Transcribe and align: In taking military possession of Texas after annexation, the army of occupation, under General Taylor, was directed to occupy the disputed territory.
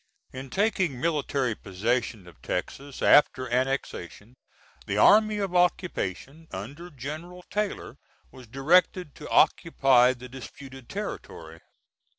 In 0.33 0.49
taking 0.49 0.99
military 0.99 1.53
possession 1.53 2.25
of 2.25 2.41
Texas 2.41 3.03
after 3.03 3.47
annexation, 3.47 4.33
the 4.87 4.97
army 4.97 5.37
of 5.37 5.53
occupation, 5.55 6.47
under 6.49 6.89
General 6.89 7.43
Taylor, 7.51 7.97
was 8.31 8.47
directed 8.47 9.13
to 9.13 9.29
occupy 9.29 10.13
the 10.13 10.27
disputed 10.27 10.89
territory. 10.89 11.59